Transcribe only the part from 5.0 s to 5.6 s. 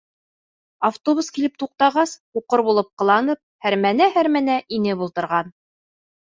ултырған.